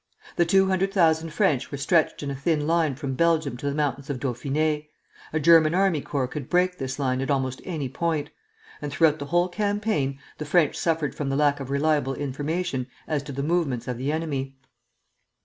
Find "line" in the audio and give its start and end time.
2.65-2.95, 6.97-7.21